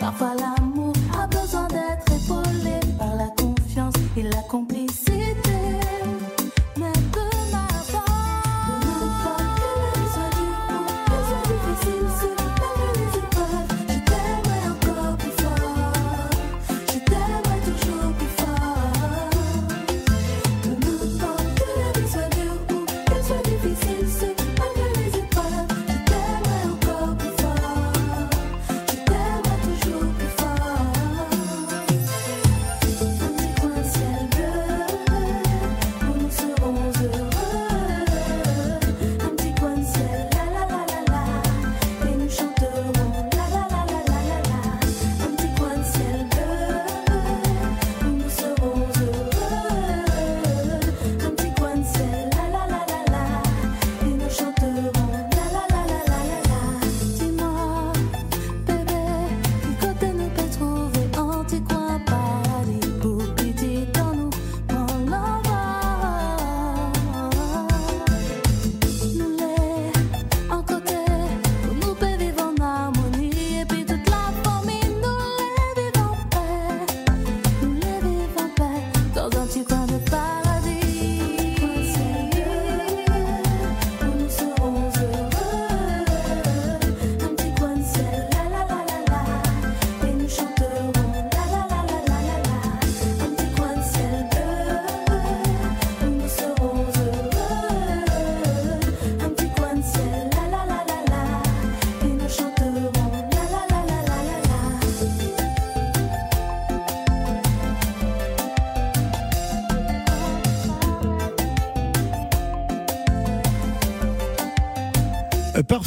Parfois 0.00 0.34
l'amour 0.34 0.92
a 1.16 1.26
besoin 1.26 1.68
d'être 1.68 2.12
épaulé 2.12 2.80
par 2.98 3.14
la 3.14 3.28
confiance 3.36 3.94
et 4.16 4.22
la 4.22 4.42
complicité. 4.48 5.09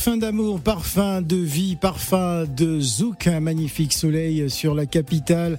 Parfum 0.03 0.18
d'amour, 0.18 0.59
parfum 0.59 1.22
de 1.22 1.38
vie, 1.38 1.78
parfum 1.78 2.44
de 2.44 2.78
zouk, 2.81 3.28
un 3.28 3.40
magnifique 3.40 3.94
soleil 3.94 4.50
sur 4.50 4.75
la 4.75 4.86
capitale. 4.86 5.58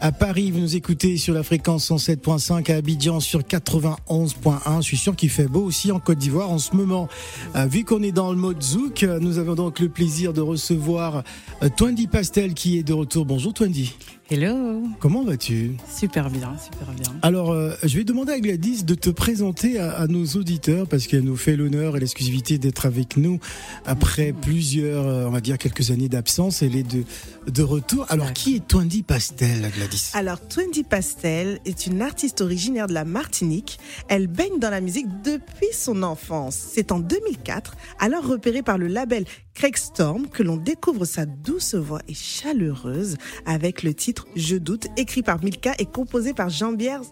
À 0.00 0.12
Paris, 0.12 0.50
vous 0.50 0.60
nous 0.60 0.76
écoutez 0.76 1.18
sur 1.18 1.34
la 1.34 1.42
fréquence 1.42 1.90
107.5, 1.90 2.72
à 2.72 2.76
Abidjan 2.76 3.20
sur 3.20 3.40
91.1. 3.40 4.76
Je 4.78 4.80
suis 4.80 4.96
sûr 4.96 5.14
qu'il 5.14 5.28
fait 5.28 5.46
beau 5.46 5.60
aussi 5.60 5.92
en 5.92 6.00
Côte 6.00 6.16
d'Ivoire 6.16 6.50
en 6.50 6.56
ce 6.56 6.74
moment. 6.74 7.06
Euh, 7.54 7.66
vu 7.66 7.84
qu'on 7.84 8.02
est 8.02 8.12
dans 8.12 8.30
le 8.30 8.38
mode 8.38 8.62
zouk, 8.62 9.02
euh, 9.02 9.18
nous 9.20 9.36
avons 9.36 9.54
donc 9.56 9.78
le 9.78 9.90
plaisir 9.90 10.32
de 10.32 10.40
recevoir 10.40 11.22
euh, 11.62 11.68
Twendy 11.68 12.06
Pastel 12.06 12.54
qui 12.54 12.78
est 12.78 12.82
de 12.82 12.94
retour. 12.94 13.26
Bonjour 13.26 13.52
Twendy. 13.52 13.94
Hello 14.32 14.82
Comment 14.98 15.24
vas-tu? 15.24 15.72
Super 15.94 16.30
bien, 16.30 16.56
super 16.56 16.90
bien. 16.94 17.12
Alors, 17.20 17.50
euh, 17.50 17.74
je 17.82 17.98
vais 17.98 18.04
demander 18.04 18.32
à 18.32 18.40
Gladys 18.40 18.82
de 18.82 18.94
te 18.94 19.10
présenter 19.10 19.78
à, 19.78 19.90
à 19.92 20.06
nos 20.06 20.24
auditeurs 20.24 20.88
parce 20.88 21.06
qu'elle 21.06 21.24
nous 21.24 21.36
fait 21.36 21.54
l'honneur 21.54 21.98
et 21.98 22.00
l'exclusivité 22.00 22.56
d'être 22.56 22.86
avec 22.86 23.18
nous 23.18 23.40
après 23.84 24.32
plusieurs, 24.32 25.06
euh, 25.06 25.26
on 25.26 25.32
va 25.32 25.42
dire 25.42 25.58
quelques 25.58 25.90
années 25.90 26.08
d'absence. 26.08 26.62
Elle 26.62 26.76
est 26.76 26.82
de, 26.82 27.04
de 27.46 27.62
retour. 27.62 28.06
Alors, 28.08 28.32
qui 28.32 28.56
est 28.56 28.66
Twendy 28.66 29.02
Pastel, 29.02 29.70
Gladys? 29.76 30.12
Alors, 30.14 30.40
Twendy 30.40 30.82
Pastel 30.82 31.60
est 31.66 31.86
une 31.86 32.00
artiste 32.00 32.40
originaire 32.40 32.86
de 32.86 32.94
la 32.94 33.04
Martinique. 33.04 33.78
Elle 34.08 34.28
baigne 34.28 34.58
dans 34.58 34.70
la 34.70 34.80
musique 34.80 35.08
depuis 35.22 35.74
son 35.74 36.02
enfance. 36.02 36.56
C'est 36.56 36.90
en 36.90 37.00
2004, 37.00 37.76
alors 37.98 38.26
repérée 38.26 38.62
par 38.62 38.78
le 38.78 38.86
label 38.86 39.26
Craig 39.54 39.76
Storm, 39.76 40.28
que 40.28 40.42
l'on 40.42 40.56
découvre 40.56 41.04
sa 41.04 41.26
douce 41.26 41.74
voix 41.74 42.00
et 42.08 42.14
chaleureuse 42.14 43.16
avec 43.46 43.82
le 43.82 43.94
titre 43.94 44.26
Je 44.34 44.56
doute, 44.56 44.86
écrit 44.96 45.22
par 45.22 45.42
Milka 45.42 45.74
et 45.78 45.86
composé 45.86 46.32
par 46.32 46.48
Jean-Pierre 46.48 47.02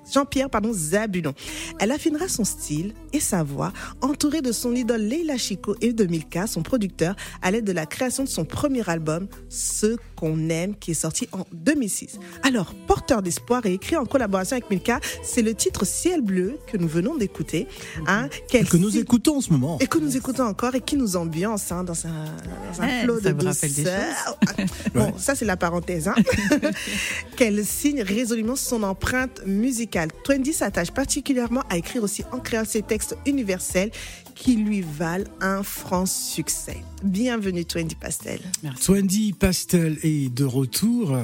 Zabulon. 0.73 1.35
Elle 1.79 1.91
affinera 1.91 2.29
son 2.29 2.45
style 2.45 2.95
et 3.13 3.21
sa 3.21 3.43
voix, 3.43 3.73
entourée 4.01 4.43
de 4.43 4.53
son 4.53 4.75
idole 4.75 5.03
Leila 5.03 5.37
Chico 5.37 5.77
et 5.81 5.93
de 5.93 6.05
Milka, 6.07 6.47
son 6.47 6.63
producteur, 6.63 7.15
à 7.43 7.51
l'aide 7.51 7.67
de 7.67 7.73
la 7.73 7.87
création 7.87 8.25
de 8.25 8.29
son 8.29 8.45
premier 8.45 8.89
album, 8.89 9.29
Ce 9.49 9.97
qu'on 10.21 10.51
aime, 10.51 10.75
qui 10.77 10.91
est 10.91 10.95
sorti 10.95 11.29
en 11.33 11.47
2006. 11.53 12.19
Alors, 12.43 12.75
porteur 12.87 13.23
d'espoir 13.23 13.65
et 13.65 13.73
écrit 13.73 13.97
en 13.97 14.05
collaboration 14.05 14.57
avec 14.57 14.69
Milka, 14.71 15.01
c'est 15.23 15.41
le 15.41 15.55
titre 15.55 15.87
Ciel 15.87 16.21
bleu 16.21 16.59
que 16.67 16.77
nous 16.77 16.89
venons 16.89 17.17
d'écouter. 17.17 17.67
Hein, 18.07 18.29
qu'elle 18.49 18.69
Que 18.69 18.77
nous 18.77 18.91
signe- 18.91 19.01
écoutons 19.01 19.39
en 19.39 19.41
ce 19.41 19.51
moment. 19.51 19.79
et 19.81 19.87
que 19.87 19.97
nous 19.99 20.15
écoutons 20.17 20.45
encore 20.45 20.75
et 20.75 20.83
qui 20.83 20.97
nous 20.99 21.17
ambiance 21.17 21.73
hein, 21.73 21.85
dans 21.85 22.07
un, 22.07 22.25
dans 22.75 22.83
un 22.83 22.89
Eh, 22.89 23.05
flot 23.05 23.21
de 23.21 23.31
douceur. 23.31 24.39
Bon, 24.95 25.15
ça 25.17 25.35
c'est 25.35 25.45
la 25.47 25.57
parenthèse. 25.57 26.09
Hein. 26.09 26.15
Qu'elle 27.37 27.65
signe 27.65 28.03
résolument 28.03 28.57
son 28.57 28.83
empreinte 28.83 29.41
musicale. 29.47 30.09
Twendy 30.25 30.53
s'attache 30.53 30.91
particulièrement 30.91 31.63
à 31.71 31.77
écrire 31.79 32.03
aussi 32.03 32.25
en 32.33 32.39
créant 32.41 32.65
ses 32.65 32.83
textes 32.83 33.17
universels 33.27 33.91
qui 34.41 34.57
lui 34.57 34.81
valent 34.81 35.29
un 35.43 35.63
franc 35.63 36.07
succès. 36.07 36.79
Bienvenue 37.05 37.67
Twendy 37.67 37.95
Pastel. 37.95 38.41
Merci. 38.63 38.85
Twendy 38.87 39.33
Pastel 39.35 39.99
est 40.03 40.33
de 40.35 40.45
retour. 40.45 41.15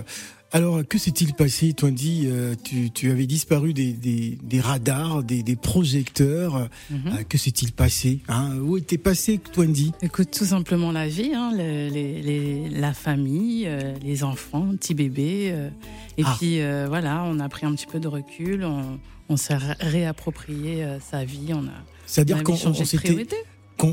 Alors, 0.53 0.87
que 0.87 0.99
s'est-il 0.99 1.33
passé, 1.33 1.73
Twendy 1.73 2.25
euh, 2.27 2.55
tu, 2.63 2.91
tu 2.91 3.11
avais 3.11 3.27
disparu 3.27 3.73
des, 3.73 3.95
des, 3.95 4.39
des 4.43 4.61
radars, 4.61 5.23
des, 5.23 5.43
des 5.43 5.57
projecteurs. 5.57 6.69
Mhm. 6.91 6.99
Euh, 7.07 7.23
que 7.27 7.39
s'est-il 7.39 7.73
passé 7.73 8.21
hein? 8.29 8.55
Où 8.59 8.77
était 8.77 8.99
passé, 8.99 9.39
Twendy 9.39 9.93
Écoute, 10.03 10.31
tout 10.31 10.45
simplement 10.45 10.93
la 10.93 11.09
vie, 11.09 11.33
hein, 11.35 11.53
le- 11.55 11.89
les, 11.89 12.21
les- 12.23 12.69
la 12.69 12.93
famille, 12.93 13.65
euh, 13.67 13.95
les 14.03 14.25
enfants, 14.25 14.69
petit 14.79 14.93
bébé. 14.95 15.55
et 16.19 16.23
Ah. 16.25 16.35
puis 16.39 16.61
euh, 16.61 16.85
voilà, 16.87 17.25
on 17.25 17.41
a 17.41 17.49
pris 17.49 17.65
un 17.65 17.75
petit 17.75 17.87
peu 17.87 17.99
de 17.99 18.09
recul, 18.09 18.63
on, 18.65 19.01
on 19.31 19.37
s'est 19.39 19.57
ré- 19.57 19.75
réapproprié 19.81 20.87
sa 21.11 21.25
vie, 21.25 21.49
on 21.55 21.65
a, 21.67 21.73
on 21.96 21.96
C'est-à-dire 22.07 22.43
qu'on 22.43 22.57
s'était 22.57 23.27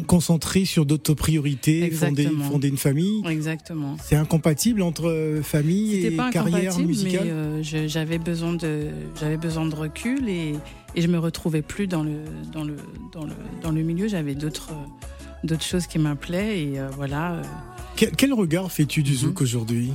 concentré 0.08 0.64
sur 0.66 0.86
d'autres 0.86 1.14
priorités, 1.14 1.92
fonder, 1.92 2.30
une 2.70 2.78
famille. 2.78 3.22
Exactement. 3.28 3.98
C'est 4.02 4.16
incompatible 4.16 4.82
entre 4.82 5.10
euh, 5.10 5.42
famille 5.42 6.06
et 6.06 6.12
pas 6.12 6.32
carrière 6.32 6.78
musicale? 6.80 7.28
euh, 7.30 7.62
j'avais 7.88 8.18
besoin 8.18 8.54
de 8.54 8.88
j'avais 9.20 9.36
besoin 9.38 9.66
de 9.66 9.76
recul 9.76 10.30
et, 10.30 10.54
et 10.96 11.02
je 11.02 11.08
me 11.08 11.20
retrouvais 11.20 11.62
plus 11.62 11.88
dans 11.88 12.04
le 12.04 12.14
dans 12.54 12.64
le 12.64 12.78
dans 13.12 13.26
le 13.26 13.34
dans 13.62 13.72
le 13.72 13.82
milieu. 13.82 14.08
J'avais 14.08 14.36
d'autres 14.36 14.70
euh, 14.72 15.46
d'autres 15.48 15.64
choses 15.66 15.86
qui 15.88 16.00
m'appelaient 16.00 16.62
et 16.64 16.80
euh, 16.80 16.88
voilà. 16.96 17.42
quel, 17.98 18.12
quel 18.12 18.34
regard 18.34 18.72
fais-tu 18.72 19.04
du 19.04 19.12
Mhm. 19.12 19.18
zouk 19.18 19.42
aujourd'hui? 19.42 19.92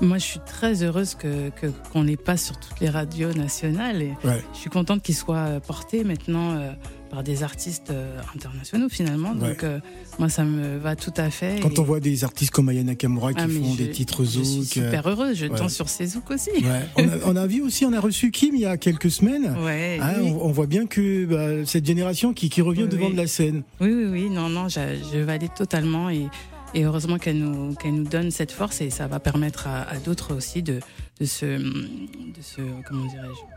Moi, 0.00 0.18
je 0.18 0.24
suis 0.24 0.40
très 0.44 0.82
heureuse 0.82 1.14
que 1.14 1.50
qu'on 1.92 2.02
les 2.02 2.16
passe 2.18 2.44
sur 2.46 2.58
toutes 2.58 2.80
les 2.80 2.90
radios 2.90 3.32
nationales 3.32 4.02
et 4.02 4.12
Ouais. 4.24 4.42
je 4.52 4.58
suis 4.58 4.68
contente 4.70 5.02
qu'ils 5.02 5.14
soient 5.14 5.36
euh, 5.48 5.60
portés 5.60 6.04
maintenant 6.04 6.56
euh, 6.56 6.72
par 7.14 7.22
des 7.22 7.44
artistes 7.44 7.90
euh, 7.90 8.18
internationaux 8.34 8.88
finalement. 8.88 9.32
Ouais. 9.34 9.50
Donc 9.50 9.62
euh, 9.62 9.78
moi, 10.18 10.28
ça 10.28 10.44
me 10.44 10.78
va 10.78 10.96
tout 10.96 11.12
à 11.16 11.30
fait. 11.30 11.60
Quand 11.62 11.70
et- 11.70 11.78
on 11.78 11.84
voit 11.84 12.00
des 12.00 12.24
artistes 12.24 12.50
comme 12.50 12.68
Aya 12.68 12.82
Nakamura 12.82 13.32
qui 13.32 13.40
Ah, 13.42 13.48
font 13.48 13.72
je- 13.72 13.84
des 13.84 13.90
titres 13.90 14.24
je 14.24 14.30
suis 14.30 14.44
zouk. 14.44 14.62
euh, 14.62 14.64
super 14.90 15.06
heureuse. 15.06 15.36
Je 15.36 15.46
ouais. 15.46 15.56
danse 15.56 15.72
sur 15.74 15.88
ces 15.88 16.06
zouk 16.06 16.28
aussi. 16.32 16.50
ouais. 16.50 16.82
on, 16.96 17.08
a, 17.08 17.12
on 17.26 17.36
a 17.36 17.46
vu 17.46 17.62
aussi, 17.62 17.84
on 17.86 17.92
a 17.92 18.00
reçu 18.00 18.32
Kim 18.32 18.54
il 18.56 18.62
y 18.62 18.66
a 18.66 18.76
quelques 18.76 19.10
semaines. 19.12 19.54
Oui. 19.64 20.00
on, 20.22 20.46
on 20.48 20.50
voit 20.50 20.66
bien 20.66 20.86
que 20.86 21.24
bah, 21.26 21.64
cette 21.66 21.86
génération 21.86 22.32
qui, 22.34 22.48
qui 22.50 22.60
revient 22.62 22.82
Oui, 22.82 22.88
devant 22.88 23.06
oui. 23.06 23.12
de 23.12 23.16
la 23.18 23.26
scène. 23.28 23.62
Oui, 23.80 23.92
oui, 23.92 24.04
oui, 24.10 24.30
non, 24.30 24.48
non, 24.48 24.68
je, 24.68 24.80
je 25.12 25.18
valide 25.20 25.54
totalement 25.56 26.10
et, 26.10 26.26
et 26.74 26.84
heureusement 26.84 27.18
qu'elle 27.18 27.38
nous, 27.38 27.74
qu'elle 27.74 27.94
nous 27.94 28.04
donne 28.08 28.30
cette 28.32 28.50
force 28.52 28.80
et 28.80 28.90
ça 28.90 29.06
va 29.06 29.20
permettre 29.20 29.68
à, 29.68 29.82
à 29.82 29.98
d'autres 29.98 30.34
aussi 30.34 30.62
de, 30.62 30.80
de 31.20 31.24
se, 31.26 31.46
de 31.46 32.42
se, 32.42 32.60
comment 32.88 33.06
dirais-je, 33.06 33.53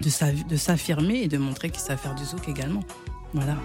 de, 0.00 0.08
s'a- 0.10 0.32
de 0.32 0.56
s'affirmer 0.56 1.18
et 1.22 1.28
de 1.28 1.38
montrer 1.38 1.70
qu'ils 1.70 1.82
savent 1.82 1.98
faire 1.98 2.14
du 2.14 2.24
zouk 2.24 2.48
également. 2.48 2.82
Voilà. 3.34 3.56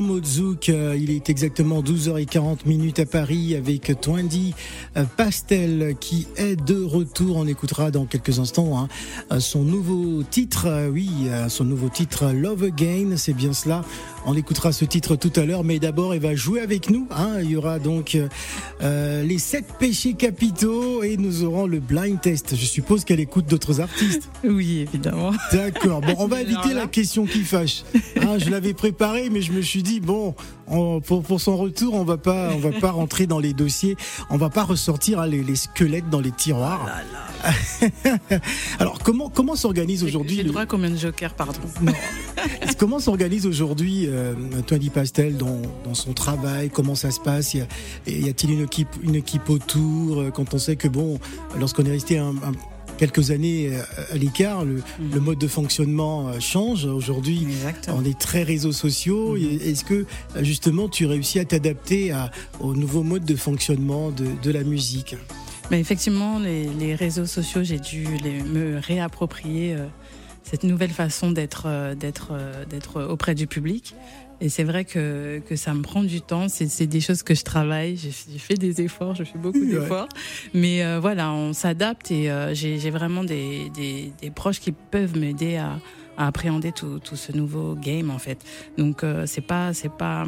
Passe 0.00 0.06
midi 0.06 0.06
en 0.06 0.14
mode 0.14 0.26
zouk. 0.26 0.68
Euh, 0.68 0.96
il 0.98 1.10
est 1.10 1.30
exactement 1.30 1.82
12h40 1.82 2.66
minutes 2.66 2.98
à 3.00 3.06
Paris 3.06 3.54
avec 3.54 4.00
Twendy 4.00 4.54
Pastel 5.16 5.94
qui 6.00 6.26
est 6.36 6.56
de 6.56 6.82
retour. 6.82 7.36
On 7.36 7.46
écoutera 7.46 7.90
dans 7.90 8.06
quelques 8.06 8.38
instants 8.38 8.78
hein, 8.78 8.88
euh, 9.32 9.40
son 9.40 9.62
nouveau 9.62 10.22
titre. 10.22 10.88
Oui, 10.92 11.10
son 11.48 11.64
nouveau 11.64 11.88
titre 11.88 12.32
Love 12.32 12.64
Again. 12.64 13.16
C'est 13.16 13.34
bien 13.34 13.52
cela. 13.52 13.84
On 14.26 14.36
écoutera 14.36 14.72
ce 14.72 14.84
titre 14.84 15.16
tout 15.16 15.32
à 15.36 15.44
l'heure, 15.46 15.64
mais 15.64 15.78
d'abord, 15.78 16.14
il 16.14 16.20
va 16.20 16.34
jouer 16.34 16.60
avec 16.60 16.90
nous. 16.90 17.06
Hein. 17.10 17.38
Il 17.42 17.50
y 17.50 17.56
aura 17.56 17.78
donc 17.78 18.18
euh, 18.82 19.22
les 19.22 19.38
sept 19.38 19.64
péchés 19.78 20.14
capitaux 20.14 21.02
et 21.02 21.16
nous 21.16 21.42
aurons 21.42 21.66
le 21.66 21.80
blind 21.80 22.20
test. 22.20 22.54
Je 22.54 22.64
suppose 22.66 23.04
qu'elle 23.04 23.20
écoute 23.20 23.46
d'autres 23.46 23.80
artistes. 23.80 24.28
Oui, 24.42 24.80
évidemment. 24.80 25.32
D'accord. 25.52 26.00
Bon, 26.00 26.14
on 26.18 26.26
va 26.26 26.40
éviter 26.42 26.72
la 26.72 26.86
question 26.86 27.24
qui 27.26 27.40
fâche. 27.40 27.84
Hein, 28.16 28.38
je 28.38 28.50
l'avais 28.50 28.72
préparé, 28.72 29.28
mais 29.30 29.42
je 29.42 29.52
me 29.52 29.60
suis 29.60 29.82
dit 29.82 30.00
bon, 30.00 30.34
pour, 30.66 31.22
pour, 31.22 31.40
son 31.40 31.56
retour, 31.56 31.94
on 31.94 32.04
va 32.04 32.16
pas, 32.16 32.50
on 32.54 32.58
va 32.58 32.72
pas 32.72 32.90
rentrer 32.90 33.26
dans 33.26 33.38
les 33.38 33.52
dossiers, 33.52 33.96
on 34.30 34.38
va 34.38 34.48
pas 34.48 34.64
ressortir 34.80 35.20
hein, 35.20 35.26
les, 35.26 35.42
les, 35.42 35.56
squelettes 35.56 36.08
dans 36.08 36.20
les 36.20 36.30
tiroirs. 36.30 36.88
Oh 36.88 37.46
Alors 38.78 38.98
comment 38.98 39.28
comment 39.28 39.54
s'organise 39.54 40.02
aujourd'hui 40.04 40.36
J'ai 40.36 40.42
le 40.42 40.48
droit 40.50 40.62
à 40.62 40.66
combien 40.66 40.90
de 40.90 40.96
jokers, 40.96 41.34
pardon. 41.34 41.60
Comment 42.78 42.98
s'organise 42.98 43.46
aujourd'hui 43.46 44.06
euh, 44.06 44.34
Tony 44.66 44.88
Pastel 44.88 45.36
dans, 45.36 45.60
dans, 45.84 45.94
son 45.94 46.14
travail? 46.14 46.70
Comment 46.70 46.94
ça 46.94 47.10
se 47.10 47.20
passe? 47.20 47.54
Y 47.54 47.60
a-t-il 48.06 48.52
une 48.52 48.64
équipe 48.64 48.88
une 49.02 49.14
équipe 49.14 49.50
autour? 49.50 50.20
Euh, 50.20 50.30
Quand 50.30 50.54
on 50.54 50.58
sait 50.58 50.76
que 50.76 50.88
bon, 50.88 51.18
lorsqu'on 51.58 51.84
est 51.84 51.90
resté 51.90 52.18
un, 52.18 52.30
un 52.30 52.52
quelques 53.00 53.30
années 53.30 53.70
euh, 53.72 53.82
à 54.12 54.16
l'écart, 54.16 54.66
le, 54.66 54.74
mhm. 54.74 55.14
le, 55.14 55.20
mode 55.20 55.38
de 55.38 55.48
fonctionnement 55.48 56.28
euh, 56.28 56.38
change. 56.38 56.84
Aujourd'hui, 56.84 57.46
on 57.88 58.04
est 58.04 58.18
très 58.18 58.42
réseaux 58.42 58.72
sociaux. 58.72 59.36
Mhm. 59.36 59.58
Est-ce 59.64 59.84
que 59.86 60.04
euh, 60.36 60.44
justement 60.44 60.86
tu 60.88 61.06
réussis 61.06 61.38
à 61.38 61.46
t'adapter 61.46 62.12
au 62.60 62.74
nouveau 62.74 63.02
mode 63.02 63.24
de 63.24 63.36
fonctionnement 63.36 64.10
de, 64.10 64.26
de 64.42 64.50
la 64.50 64.64
musique? 64.64 65.16
Mais 65.70 65.80
Effectivement, 65.80 66.38
les, 66.38 66.64
les, 66.64 66.94
réseaux 66.94 67.26
sociaux, 67.26 67.62
j'ai 67.62 67.78
dû 67.78 68.04
les, 68.22 68.42
me 68.42 68.78
réapproprier 68.78 69.76
cette 70.42 70.64
nouvelle 70.64 70.90
façon 70.90 71.30
d'être 71.30 71.94
d'être 71.94 72.32
d'être 72.68 73.02
auprès 73.02 73.34
du 73.34 73.46
public. 73.46 73.94
Et 74.40 74.48
c'est 74.48 74.64
vrai 74.64 74.84
que, 74.84 75.40
que 75.46 75.56
ça 75.56 75.74
me 75.74 75.82
prend 75.82 76.02
du 76.02 76.22
temps. 76.22 76.48
C'est 76.48 76.86
des 76.86 77.00
choses 77.00 77.22
que 77.22 77.34
je 77.34 77.44
travaille. 77.44 77.96
J'ai 77.96 78.38
fait 78.38 78.54
des 78.54 78.80
efforts, 78.80 79.14
je 79.14 79.24
fais 79.24 79.38
beaucoup 79.38 79.64
d'efforts. 79.64 80.08
Mais 80.54 80.82
euh, 80.82 80.98
voilà, 81.00 81.32
on 81.32 81.52
s'adapte 81.52 82.10
et 82.10 82.30
euh, 82.30 82.54
j'ai 82.54 82.90
vraiment 82.90 83.22
des, 83.22 83.70
des, 83.74 84.12
des, 84.20 84.30
proches 84.30 84.60
qui 84.60 84.72
peuvent 84.72 85.18
m'aider 85.18 85.56
à, 85.56 85.78
à, 86.20 86.26
appréhender 86.26 86.72
tout, 86.72 86.98
tout, 86.98 87.16
ce 87.16 87.32
nouveau 87.32 87.74
game 87.74 88.10
en 88.10 88.18
fait. 88.18 88.44
Donc 88.78 89.04
euh, 89.04 89.24
c'est 89.26 89.40
pas 89.40 89.74
c'est 89.74 89.92
pas 89.92 90.24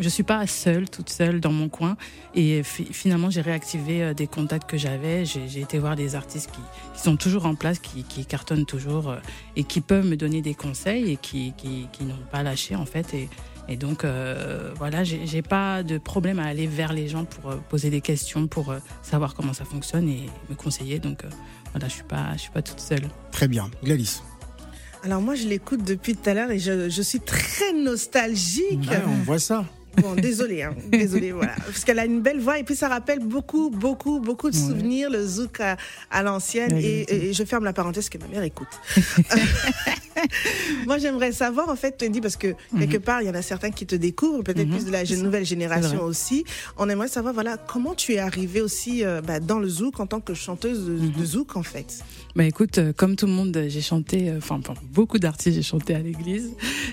je 0.00 0.08
suis 0.08 0.22
pas 0.22 0.46
seule 0.46 0.88
toute 0.88 1.10
seule 1.10 1.40
dans 1.40 1.52
mon 1.52 1.68
coin 1.68 1.96
et 2.34 2.62
finalement 2.62 3.30
j'ai 3.30 3.40
réactivé 3.40 4.02
euh, 4.02 4.14
des 4.14 4.26
contacts 4.26 4.68
que 4.68 4.76
j'avais. 4.76 5.24
J'ai 5.24 5.60
été 5.60 5.78
voir 5.78 5.96
des 5.96 6.14
artistes 6.14 6.50
qui, 6.50 6.60
sont 7.02 7.16
toujours 7.16 7.46
en 7.46 7.54
place, 7.54 7.78
qui, 7.78 8.04
cartonnent 8.26 8.66
toujours 8.66 9.16
et 9.56 9.64
qui 9.64 9.80
peuvent 9.80 10.06
me 10.06 10.16
donner 10.16 10.40
des 10.40 10.54
conseils 10.54 11.10
et 11.10 11.16
qui, 11.16 11.52
qui, 11.56 12.04
n'ont 12.04 12.14
pas 12.30 12.42
lâché 12.42 12.76
en 12.76 12.86
fait 12.86 13.12
et 13.14 13.28
et 13.68 13.76
donc, 13.76 14.04
euh, 14.04 14.72
voilà, 14.76 15.04
j'ai 15.04 15.42
pas 15.42 15.82
de 15.82 15.98
problème 15.98 16.38
à 16.38 16.46
aller 16.46 16.66
vers 16.66 16.92
les 16.92 17.08
gens 17.08 17.24
pour 17.24 17.50
euh, 17.50 17.56
poser 17.68 17.90
des 17.90 18.00
questions, 18.00 18.46
pour 18.46 18.70
euh, 18.70 18.78
savoir 19.02 19.34
comment 19.34 19.52
ça 19.52 19.64
fonctionne 19.64 20.08
et 20.08 20.26
me 20.50 20.54
conseiller. 20.54 20.98
Donc, 20.98 21.24
euh, 21.24 21.28
voilà, 21.72 21.88
je 21.88 21.94
suis 21.94 22.02
pas, 22.02 22.32
je 22.34 22.40
suis 22.40 22.50
pas 22.50 22.62
toute 22.62 22.80
seule. 22.80 23.08
Très 23.30 23.48
bien, 23.48 23.70
Gladys. 23.82 24.22
Alors 25.04 25.20
moi, 25.20 25.34
je 25.34 25.48
l'écoute 25.48 25.82
depuis 25.82 26.14
tout 26.14 26.30
à 26.30 26.34
l'heure 26.34 26.50
et 26.50 26.58
je, 26.58 26.88
je, 26.88 27.02
suis 27.02 27.18
très 27.18 27.72
nostalgique. 27.72 28.88
Ouais, 28.88 29.02
on 29.06 29.24
voit 29.24 29.40
ça. 29.40 29.64
Bon, 29.96 30.14
désolé, 30.14 30.62
hein, 30.62 30.74
désolé, 30.90 31.32
voilà, 31.32 31.54
parce 31.66 31.84
qu'elle 31.84 31.98
a 31.98 32.06
une 32.06 32.22
belle 32.22 32.40
voix 32.40 32.58
et 32.58 32.64
puis 32.64 32.74
ça 32.74 32.88
rappelle 32.88 33.18
beaucoup, 33.18 33.68
beaucoup, 33.68 34.20
beaucoup 34.20 34.48
de 34.48 34.54
souvenirs, 34.54 35.10
le 35.10 35.26
zouk 35.26 35.60
à, 35.60 35.76
à 36.10 36.22
l'ancienne. 36.22 36.78
Et, 36.78 37.28
et, 37.28 37.32
je 37.32 37.44
ferme 37.44 37.64
la 37.64 37.72
parenthèse 37.74 38.08
que 38.08 38.16
ma 38.16 38.26
mère 38.28 38.42
écoute. 38.42 38.68
Moi, 40.86 40.98
j'aimerais 40.98 41.32
savoir, 41.32 41.68
en 41.68 41.76
fait, 41.76 42.02
dit 42.04 42.20
parce 42.20 42.36
que 42.36 42.54
quelque 42.78 42.96
mhm. 42.96 43.02
part, 43.02 43.22
il 43.22 43.26
y 43.26 43.30
en 43.30 43.34
a 43.34 43.42
certains 43.42 43.70
qui 43.70 43.86
te 43.86 43.94
découvrent, 43.94 44.42
peut-être 44.42 44.66
mhm. 44.66 44.76
plus 44.76 44.84
de 44.86 44.90
la 44.90 45.04
nouvelle 45.04 45.44
génération 45.44 46.02
aussi. 46.02 46.44
On 46.76 46.88
aimerait 46.88 47.08
savoir, 47.08 47.34
voilà, 47.34 47.56
comment 47.56 47.94
tu 47.94 48.14
es 48.14 48.18
arrivée 48.18 48.60
aussi 48.60 49.04
euh, 49.04 49.20
bah, 49.20 49.40
dans 49.40 49.58
le 49.58 49.68
zouk 49.68 50.00
en 50.00 50.06
tant 50.06 50.20
que 50.20 50.34
chanteuse 50.34 50.86
de, 50.86 50.92
mhm. 50.92 51.24
zouk, 51.24 51.56
en 51.56 51.62
fait. 51.62 52.00
Bah 52.34 52.44
écoute, 52.44 52.78
euh, 52.78 52.94
comme 52.94 53.14
tout 53.14 53.26
le 53.26 53.32
monde, 53.32 53.66
j'ai 53.68 53.82
chanté, 53.82 54.30
euh, 54.30 54.38
enfin, 54.38 54.58
beaucoup 54.90 55.18
d'artistes, 55.18 55.56
j'ai 55.56 55.62
chanté 55.62 55.94
à 55.94 55.98
l'église, 55.98 56.50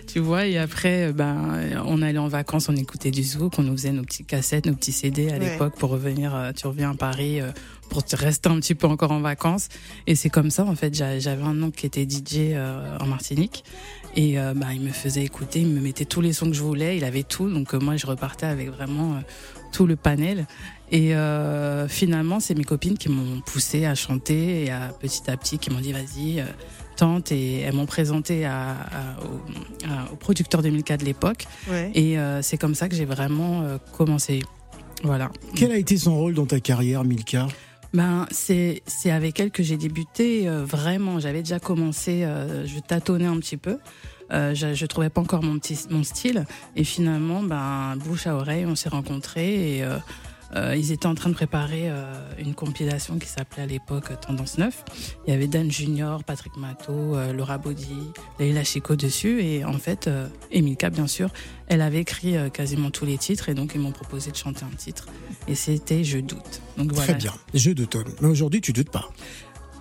tu 0.07 0.19
vois, 0.19 0.45
et 0.45 0.57
après, 0.57 1.13
ben, 1.13 1.81
on 1.85 2.01
allait 2.01 2.19
en 2.19 2.27
vacances, 2.27 2.67
on 2.67 2.75
écoutait 2.75 3.11
du 3.11 3.23
zouk, 3.23 3.57
on 3.57 3.63
nous 3.63 3.71
faisait 3.71 3.93
nos 3.93 4.03
petites 4.03 4.27
cassettes, 4.27 4.65
nos 4.65 4.73
petits 4.73 4.91
CD 4.91 5.29
à 5.29 5.39
l'époque 5.39 5.75
pour 5.77 5.91
revenir, 5.91 6.51
tu 6.57 6.67
reviens 6.67 6.91
à 6.91 6.93
Paris 6.93 7.39
pour 7.89 8.03
rester 8.13 8.49
un 8.49 8.59
petit 8.59 8.75
peu 8.75 8.87
encore 8.87 9.11
en 9.11 9.19
vacances. 9.19 9.67
Et 10.07 10.15
c'est 10.15 10.29
comme 10.29 10.51
ça, 10.51 10.65
en 10.65 10.75
fait, 10.75 10.93
j'avais 10.95 11.43
un 11.43 11.61
oncle 11.61 11.77
qui 11.77 11.85
était 11.85 12.03
DJ 12.03 12.53
euh, 12.53 12.97
en 12.99 13.07
Martinique. 13.07 13.63
Et 14.15 14.39
euh, 14.39 14.53
bah, 14.55 14.67
il 14.73 14.81
me 14.81 14.91
faisait 14.91 15.23
écouter, 15.23 15.61
il 15.61 15.67
me 15.67 15.81
mettait 15.81 16.05
tous 16.05 16.21
les 16.21 16.33
sons 16.33 16.47
que 16.47 16.55
je 16.55 16.63
voulais, 16.63 16.97
il 16.97 17.03
avait 17.03 17.23
tout. 17.23 17.49
Donc 17.49 17.73
euh, 17.73 17.79
moi, 17.79 17.97
je 17.97 18.07
repartais 18.07 18.45
avec 18.45 18.69
vraiment 18.69 19.21
tout 19.71 19.85
le 19.85 19.95
panel. 19.95 20.47
Et 20.91 21.13
finalement, 21.87 22.39
c'est 22.39 22.55
mes 22.55 22.63
copines 22.63 22.97
qui 22.97 23.09
m'ont 23.09 23.41
poussé 23.41 23.85
à 23.85 23.93
chanter 23.93 24.65
et 24.65 24.71
à 24.71 24.91
petit 24.99 25.29
à 25.29 25.37
petit 25.37 25.59
qui 25.59 25.69
m'ont 25.69 25.81
dit 25.81 25.91
vas-y, 25.91 26.43
tente. 26.95 27.31
Et 27.31 27.59
elles 27.59 27.75
m'ont 27.75 27.85
présenté 27.85 28.45
à, 28.45 28.75
au, 29.21 30.13
au, 30.13 30.15
producteur 30.15 30.63
2004 30.63 31.01
de 31.01 31.05
l'époque. 31.05 31.45
Ouais. 31.69 31.91
Et 31.93 32.17
c'est 32.41 32.57
comme 32.57 32.73
ça 32.73 32.89
que 32.89 32.95
j'ai 32.95 33.05
vraiment 33.05 33.77
commencé. 33.95 34.41
Voilà. 35.03 35.29
Quel 35.55 35.71
a 35.71 35.77
été 35.77 35.95
son 35.95 36.17
rôle 36.17 36.33
dans 36.33 36.47
ta 36.47 36.59
carrière, 36.59 37.03
Milka? 37.03 37.47
Ben, 37.93 38.27
c'est 38.31 38.81
c'est 38.85 39.11
avec 39.11 39.39
elle 39.39 39.51
que 39.51 39.63
j'ai 39.63 39.77
débuté 39.77 40.47
euh, 40.47 40.63
vraiment. 40.63 41.19
J'avais 41.19 41.39
déjà 41.39 41.59
commencé, 41.59 42.23
euh, 42.23 42.65
je 42.65 42.79
tâtonnais 42.79 43.25
un 43.25 43.37
petit 43.39 43.57
peu. 43.57 43.79
Euh, 44.31 44.53
je, 44.53 44.75
je 44.75 44.85
trouvais 44.85 45.09
pas 45.09 45.21
encore 45.21 45.41
mon 45.41 45.57
petit 45.57 45.87
mon 45.89 46.03
style 46.03 46.45
et 46.75 46.83
finalement, 46.83 47.41
ben 47.41 47.95
bouche 47.97 48.27
à 48.27 48.35
oreille, 48.35 48.65
on 48.65 48.75
s'est 48.75 48.89
rencontrés 48.89 49.77
et 49.77 49.83
euh, 50.55 50.75
ils 50.75 50.91
étaient 50.91 51.05
en 51.05 51.15
train 51.15 51.29
de 51.29 51.35
préparer 51.35 51.89
euh, 51.89 52.13
une 52.39 52.55
compilation 52.55 53.19
qui 53.19 53.27
s'appelait 53.27 53.63
à 53.63 53.65
l'époque 53.65 54.19
Tendance 54.21 54.57
9. 54.57 54.83
Il 55.27 55.31
y 55.31 55.35
avait 55.35 55.47
Dan 55.47 55.71
Junior, 55.71 56.23
Patrick 56.23 56.57
Matteau, 56.57 57.15
euh, 57.15 57.33
Laura 57.33 57.57
Body, 57.57 58.11
Leila 58.39 58.63
Chico 58.63 58.95
dessus. 58.95 59.41
Et 59.41 59.63
en 59.63 59.73
fait, 59.73 60.07
euh, 60.07 60.27
Emilka, 60.51 60.89
bien 60.89 61.07
sûr, 61.07 61.29
elle 61.67 61.81
avait 61.81 61.99
écrit 61.99 62.35
euh, 62.35 62.49
quasiment 62.49 62.89
tous 62.89 63.05
les 63.05 63.17
titres. 63.17 63.49
Et 63.49 63.53
donc, 63.53 63.71
ils 63.75 63.81
m'ont 63.81 63.91
proposé 63.91 64.31
de 64.31 64.35
chanter 64.35 64.63
un 64.63 64.75
titre. 64.75 65.07
Et 65.47 65.55
c'était 65.55 66.03
Je 66.03 66.19
doute. 66.19 66.61
Donc, 66.77 66.91
voilà. 66.91 67.13
Très 67.13 67.19
bien. 67.19 67.33
Je 67.53 67.71
doute. 67.71 67.97
Mais 68.21 68.27
aujourd'hui, 68.27 68.61
tu 68.61 68.73
doutes 68.73 68.89
pas. 68.89 69.09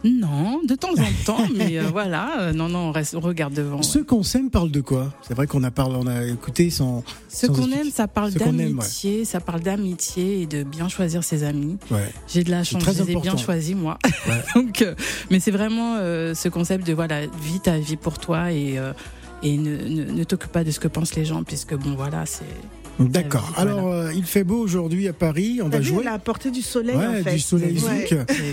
Non, 0.04 0.60
de 0.64 0.74
temps 0.74 0.92
en 0.92 1.24
temps, 1.24 1.46
mais 1.56 1.78
euh, 1.78 1.84
voilà, 1.90 2.40
euh, 2.40 2.52
non, 2.52 2.68
non, 2.68 2.88
on, 2.88 2.92
reste, 2.92 3.14
on 3.14 3.20
regarde 3.20 3.54
devant. 3.54 3.82
Ce 3.82 3.98
qu'on 3.98 4.22
s'aime 4.22 4.50
parle 4.50 4.70
de 4.70 4.80
quoi? 4.80 5.12
C'est 5.26 5.34
vrai 5.34 5.46
qu'on 5.46 5.62
a 5.64 5.70
parlé, 5.70 5.96
on 5.98 6.06
a 6.06 6.24
écouté 6.26 6.70
sans. 6.70 7.02
Ce 7.28 7.46
qu'on 7.46 7.70
aime, 7.72 7.90
ça 7.90 8.06
parle 8.06 8.32
d'amitié, 8.32 9.18
ouais. 9.18 9.24
ça 9.24 9.40
parle 9.40 9.60
d'amitié 9.60 10.42
et 10.42 10.46
de 10.46 10.62
bien 10.62 10.88
choisir 10.88 11.24
ses 11.24 11.42
amis. 11.42 11.78
Ouais. 11.90 12.12
J'ai 12.28 12.44
de 12.44 12.50
la 12.50 12.64
chance, 12.64 12.84
je 12.84 13.02
les 13.02 13.12
ai 13.12 13.16
bien 13.16 13.36
choisis 13.36 13.74
moi. 13.74 13.98
Donc, 14.54 14.82
euh, 14.82 14.94
mais 15.30 15.40
c'est 15.40 15.50
vraiment 15.50 15.96
ce 15.98 16.48
concept 16.48 16.86
de 16.86 16.92
voilà, 16.92 17.26
vis 17.26 17.60
ta 17.60 17.78
vie 17.78 17.96
pour 17.96 18.18
toi 18.18 18.52
et 18.52 18.78
et 19.42 19.56
ne, 19.56 19.76
ne, 19.76 20.04
ne 20.10 20.24
t'occupe 20.24 20.50
pas 20.50 20.64
de 20.64 20.70
ce 20.72 20.80
que 20.80 20.88
pensent 20.88 21.14
les 21.14 21.24
gens, 21.24 21.44
puisque 21.44 21.74
bon 21.74 21.94
voilà, 21.94 22.26
c'est 22.26 22.44
D'accord. 22.98 23.52
Alors, 23.56 23.88
euh, 23.88 24.12
il 24.14 24.24
fait 24.24 24.44
beau 24.44 24.58
aujourd'hui 24.58 25.08
à 25.08 25.12
Paris. 25.12 25.60
On 25.62 25.68
va 25.68 25.80
jouer. 25.80 26.06
À 26.06 26.12
la 26.12 26.18
portée 26.18 26.50
du 26.50 26.62
soleil. 26.62 26.96
Ouais, 26.96 27.06
en 27.06 27.22
fait. 27.22 27.32
du 27.32 27.38
soleil 27.38 27.78
ouais. 27.80 28.08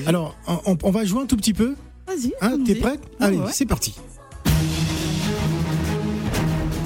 Alors, 0.05 0.35
on, 0.47 0.77
on, 0.83 0.91
va 0.91 1.05
jouer 1.05 1.21
un 1.21 1.25
tout 1.25 1.37
petit 1.37 1.53
peu. 1.53 1.75
Vas-y. 2.07 2.33
Hein, 2.41 2.59
T'es 2.65 2.75
prête 2.75 2.99
Allez, 3.19 3.37
ouais. 3.37 3.51
c'est 3.51 3.65
parti. 3.65 3.95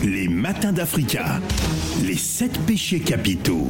Les 0.03 0.29
matins 0.29 0.71
d'Africa. 0.71 1.39
Les 2.03 2.15
sept 2.15 2.57
péchés 2.59 3.01
capitaux. 3.01 3.67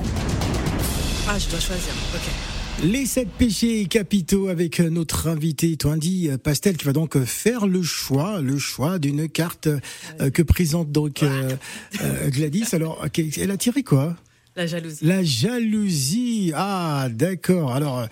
Ah, 1.28 1.38
je 1.40 1.50
dois 1.50 1.60
choisir. 1.60 1.94
Ok. 2.14 2.59
Les 2.84 3.06
sept 3.06 3.28
péchés 3.28 3.86
capitaux 3.88 4.48
avec 4.48 4.80
notre 4.80 5.28
invité 5.28 5.76
Toindi 5.76 6.30
Pastel 6.42 6.78
qui 6.78 6.86
va 6.86 6.94
donc 6.94 7.22
faire 7.26 7.68
le 7.68 7.84
choix, 7.84 8.40
le 8.40 8.58
choix 8.58 9.00
d'une 9.00 9.28
carte 9.28 9.68
euh, 9.68 10.30
que 10.30 10.42
présente 10.42 10.90
donc 10.90 11.22
euh, 11.22 11.58
euh, 12.02 12.30
Gladys. 12.30 12.68
Alors, 12.72 13.06
elle 13.38 13.52
a 13.52 13.58
tiré 13.58 13.84
quoi? 13.84 14.16
La 14.56 14.66
jalousie. 14.66 15.06
La 15.06 15.24
jalousie. 15.24 16.54
Ah, 16.56 17.10
d'accord. 17.12 17.74
Alors, 17.74 18.08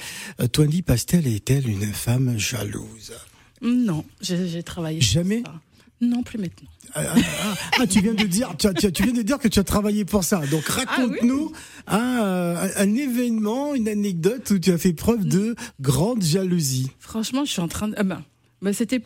Toindi 0.52 0.82
Pastel 0.82 1.28
est-elle 1.28 1.70
une 1.70 1.94
femme 1.94 2.38
jalouse? 2.38 3.14
Non, 3.62 4.04
j'ai 4.20 4.64
travaillé. 4.64 5.00
Jamais? 5.00 5.44
Ça. 5.46 5.62
Non, 6.00 6.22
plus 6.24 6.38
maintenant. 6.38 6.70
Ah, 6.94 7.02
ah, 7.16 7.54
ah, 7.80 7.88
tu 7.88 8.02
viens 8.02 8.14
de 8.14 8.24
dire, 8.24 8.56
tu, 8.58 8.68
tu, 8.76 8.92
tu, 8.92 9.04
viens 9.04 9.14
de 9.14 9.22
dire 9.24 9.40
que 9.40 9.48
tu 9.48 9.60
as 9.60 9.64
travaillé 9.64 10.06
pour 10.06 10.24
ça. 10.24 10.46
Donc 10.48 10.66
raconte-nous 10.66 11.52
ah, 11.88 12.62
oui. 12.66 12.72
un, 12.78 12.84
un, 12.84 12.96
événement, 12.96 13.74
une 13.74 13.90
anecdote 13.90 14.50
où 14.52 14.60
tu 14.60 14.72
as 14.72 14.78
fait 14.78 14.94
preuve 14.94 15.26
de 15.26 15.56
grande 15.82 16.24
jalousie. 16.24 16.92
Franchement, 17.00 17.46
je 17.46 17.52
suis 17.52 17.62
en 17.62 17.68
train 17.68 17.88
de. 17.88 17.96
Ah 17.98 18.04
ben, 18.04 18.24
ben 18.62 18.74
c'était 18.74 19.02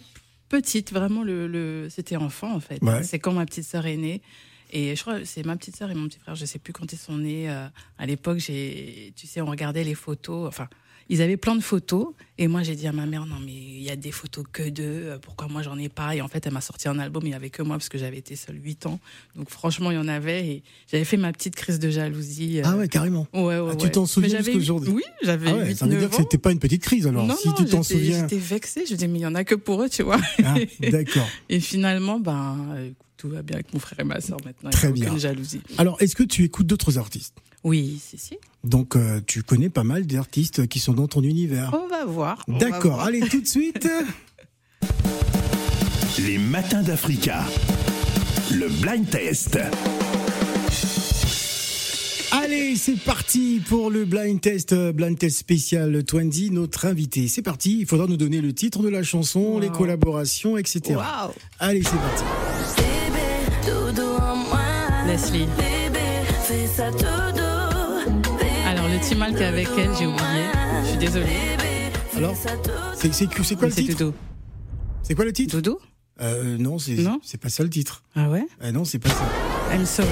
petite, 0.50 0.92
vraiment 0.92 1.24
le, 1.24 1.48
le... 1.48 1.88
c'était 1.90 2.18
enfant 2.18 2.54
en 2.54 2.60
fait. 2.60 2.84
Ouais. 2.84 3.04
C'est 3.04 3.20
quand 3.20 3.34
ma 3.34 3.46
petite 3.46 3.66
sœur 3.66 3.86
est 3.86 3.98
née. 3.98 4.22
Et 4.74 4.96
je 4.96 5.02
crois 5.02 5.20
que 5.20 5.26
c'est 5.26 5.46
ma 5.46 5.56
petite 5.56 5.76
sœur 5.76 5.92
et 5.92 5.96
mon 5.96 6.08
petit 6.08 6.20
frère, 6.20 6.36
je 6.36 6.46
sais 6.46 6.60
plus 6.60 6.74
quand 6.74 6.92
ils 6.92 6.98
sont 6.98 7.18
nés. 7.18 7.50
euh, 7.50 7.68
à 7.98 8.06
l'époque, 8.06 8.38
j'ai, 8.40 9.14
tu 9.16 9.28
sais, 9.28 9.42
on 9.42 9.46
regardait 9.48 9.84
les 9.84 9.96
photos. 9.96 10.48
Enfin, 10.48 10.68
ils 11.12 11.22
avaient 11.22 11.38
plein 11.38 11.56
de 11.56 11.62
photos. 11.62 12.08
Et 12.40 12.48
moi, 12.48 12.64
j'ai 12.64 12.76
dit 12.76 12.88
à 12.88 12.92
ma 12.92 13.06
mère, 13.06 13.28
non, 13.28 13.36
mais 13.46 13.52
il 13.52 13.84
y 13.84 13.92
a 13.92 13.96
des 13.96 14.12
photos 14.12 14.44
que 14.52 14.68
d'eux. 14.68 15.20
Pourquoi 15.22 15.48
moi, 15.48 15.62
j'en 15.62 15.78
ai 15.78 15.90
pas? 15.90 16.16
Et 16.16 16.22
en 16.22 16.28
fait, 16.28 16.48
elle 16.48 16.54
m'a 16.54 16.62
sorti 16.62 16.88
un 16.88 16.98
album. 16.98 17.22
Il 17.26 17.30
n'y 17.30 17.36
avait 17.36 17.52
que 17.52 17.62
moi 17.62 17.76
parce 17.78 17.88
que 17.90 18.00
j'avais 18.00 18.18
été 18.18 18.36
seule 18.36 18.60
8 18.64 18.88
ans. 18.88 19.00
Donc, 19.36 19.50
franchement, 19.52 19.92
il 19.92 19.96
y 19.96 19.98
en 20.00 20.08
avait. 20.08 20.48
Et 20.48 20.64
j'avais 20.92 21.04
fait 21.04 21.18
ma 21.18 21.32
petite 21.34 21.56
crise 21.56 21.78
de 21.78 21.92
jalousie. 21.92 22.60
euh, 22.60 22.64
Ah 22.66 22.78
ouais, 22.78 22.88
carrément. 22.88 23.28
Ouais, 23.34 23.60
ouais, 23.60 23.70
Ah, 23.74 23.76
tu 23.76 23.92
t'en 23.92 24.08
souviens 24.08 24.30
Mais 24.30 24.32
j'avais 24.38 24.44
jusqu'à 24.54 24.60
aujourd'hui 24.60 24.92
Oui, 24.94 25.04
j'avais 25.22 25.50
Ah 25.52 25.56
ouais, 25.56 25.68
8, 25.68 25.76
ça 25.76 25.86
veut 25.86 25.92
dire 25.92 26.02
9 26.02 26.10
que 26.10 26.16
ans. 26.16 26.20
c'était 26.20 26.38
pas 26.40 26.52
une 26.52 26.60
petite 26.60 26.82
crise 26.82 27.06
alors. 27.06 27.28
non, 27.28 27.36
si 27.36 27.50
non, 27.50 27.54
tu 27.54 27.66
t'en 27.66 27.84
souviens. 27.84 28.22
J'étais 28.22 28.38
vexée. 28.42 28.86
Je 28.90 28.96
dis, 28.96 29.08
mais 29.08 29.20
il 29.20 29.24
y 29.24 29.26
en 29.28 29.36
a 29.36 29.44
que 29.44 29.54
pour 29.56 29.84
eux, 29.84 29.90
tu 29.90 30.02
vois. 30.02 30.20
Ah, 30.44 30.56
D'accord. 30.80 31.28
Et 31.50 31.60
finalement, 31.60 32.20
ben, 32.20 32.58
euh, 32.76 32.90
tout 33.22 33.30
va 33.30 33.44
bien 33.44 33.56
avec 33.58 33.72
mon 33.72 33.80
frère 33.80 34.00
et 34.00 34.04
ma 34.04 34.20
soeur 34.20 34.40
maintenant. 34.44 34.72
Il 34.72 34.74
y 34.74 34.76
a 34.76 34.78
Très 34.78 34.88
aucune 34.90 35.04
bien. 35.04 35.18
jalousie. 35.20 35.62
Alors, 35.78 35.96
est-ce 36.02 36.16
que 36.16 36.24
tu 36.24 36.44
écoutes 36.44 36.66
d'autres 36.66 36.98
artistes? 36.98 37.36
Oui, 37.64 38.02
si, 38.04 38.18
si. 38.18 38.36
Donc, 38.64 38.96
euh, 38.96 39.22
tu 39.28 39.44
connais 39.44 39.70
pas 39.70 39.84
mal 39.84 40.08
d'artistes 40.08 40.66
qui 40.68 40.80
sont 40.80 40.94
dans 40.94 41.08
ton 41.08 41.22
univers. 41.22 41.72
On 41.80 41.88
va 41.88 42.04
voir. 42.06 42.44
D'accord. 42.48 43.02
Allez, 43.02 43.20
tout 43.22 43.40
de 43.42 43.48
suite. 43.48 43.88
Les 46.26 46.40
matins 46.40 46.82
d'Africa. 46.82 47.46
Le 48.52 48.68
blind 48.82 49.08
test. 49.08 49.60
Allez, 52.32 52.76
c'est 52.78 52.98
parti 53.00 53.62
pour 53.68 53.90
le 53.92 54.06
blind 54.06 54.40
test, 54.42 54.72
euh, 54.74 54.92
blind 54.94 55.18
test 55.18 55.38
spécial 55.38 56.04
Twenty, 56.06 56.50
notre 56.50 56.86
invité. 56.86 57.28
C'est 57.28 57.42
parti. 57.42 57.80
Il 57.82 57.86
faudra 57.86 58.08
nous 58.08 58.18
donner 58.18 58.40
le 58.42 58.54
titre 58.54 58.82
de 58.82 58.90
la 58.90 59.04
chanson, 59.04 59.42
Wow. 59.42 59.60
les 59.60 59.70
collaborations, 59.70 60.58
etc. 60.58 60.96
Waouh. 60.96 61.32
Allez, 61.60 61.84
c'est 61.84 61.90
parti. 61.92 62.24
Leslie. 65.08 65.48
Alors, 68.68 68.88
le 68.88 69.00
Timal 69.00 69.36
qui 69.36 69.44
est 69.44 69.46
avec 69.46 69.68
elle, 69.78 69.90
j'ai 69.98 70.06
oublié. 70.08 70.46
Je 70.84 70.88
suis 70.90 70.98
désolée. 70.98 71.26
Alors, 72.16 72.36
c'est 72.96 73.14
c'est 73.14 73.28
c'est 73.44 73.56
quoi 73.56 73.68
Mais 73.68 73.68
le 73.68 73.72
c'est 73.72 73.82
titre 73.84 73.98
Dodo. 73.98 74.14
C'est 75.04 75.16
quoi 75.16 75.26
le 75.26 75.34
titre 75.34 75.56
Dodo 75.60 75.80
euh, 76.22 76.58
Non, 76.58 76.78
c'est 76.80 76.94
Non 76.96 77.20
c'est 77.24 77.40
pas 77.40 77.50
ça 77.50 77.64
le 77.64 77.70
titre. 77.70 78.04
Ah 78.16 78.30
ouais 78.30 78.46
Euh, 78.64 78.72
non, 78.72 78.86
c'est 78.86 79.00
pas 79.00 79.10
ça. 79.10 79.26
I'm 79.74 79.86
sorry. 79.86 80.08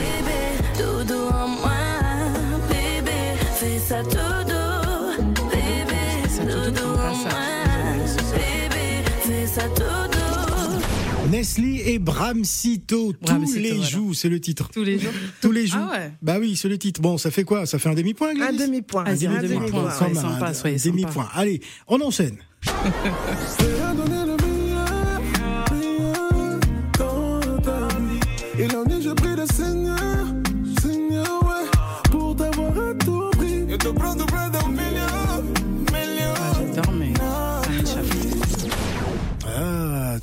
Nestlé 11.29 11.83
et 11.85 11.99
Bramsito, 11.99 13.13
tous 13.13 13.53
les 13.55 13.71
voilà. 13.73 13.87
jours, 13.87 14.15
c'est 14.15 14.29
le 14.29 14.39
titre. 14.39 14.69
Tous 14.73 14.83
les 14.83 14.97
jours. 14.97 15.11
Tous 15.41 15.51
les 15.51 15.67
jours. 15.67 15.79
Ah 15.87 15.91
ouais. 15.91 16.11
Bah 16.23 16.37
oui, 16.39 16.55
c'est 16.55 16.69
le 16.69 16.77
titre. 16.77 17.01
Bon, 17.01 17.17
ça 17.19 17.29
fait 17.29 17.43
quoi? 17.43 17.65
Ça 17.67 17.77
fait 17.77 17.89
un 17.89 17.93
demi-point, 17.93 18.29
Un 18.41 18.51
demi-point. 18.53 19.03
Ah, 19.05 19.11
un 19.11 19.13
demi-point, 19.13 19.85
ouais, 19.85 19.91
sympa, 20.13 20.51
un- 20.69 20.71
demi-point. 20.91 21.29
Allez, 21.33 21.61
on 21.87 22.01
enchaîne. 22.01 22.37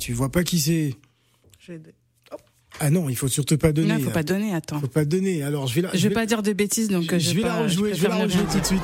tu 0.07 0.13
vois 0.13 0.29
pas 0.29 0.45
qui 0.45 0.57
c'est 0.61 0.95
vais- 1.67 1.81
Ah 2.79 2.89
non, 2.89 3.09
il 3.09 3.17
faut 3.17 3.27
surtout 3.27 3.57
pas 3.57 3.73
donner. 3.73 3.89
Non, 3.89 3.99
faut 3.99 4.07
hein. 4.07 4.13
pas 4.13 4.23
donner, 4.23 4.53
attends. 4.55 4.79
Faut 4.79 4.87
pas 4.87 5.03
donner. 5.03 5.43
Alors, 5.43 5.67
je 5.67 5.75
vais 5.75 5.81
la, 5.81 5.93
Je 5.93 6.07
vais 6.07 6.13
pas 6.13 6.25
dire 6.25 6.41
de 6.43 6.53
bêtises, 6.53 6.87
donc 6.87 7.13
je 7.17 7.33
vais 7.33 7.41
la 7.41 7.47
pas- 7.49 7.63
rejouer, 7.63 7.93
je 7.93 8.01
vais 8.03 8.07
la 8.07 8.15
rejouer 8.15 8.43
tout 8.49 8.57
de 8.57 8.65
suite. 8.65 8.83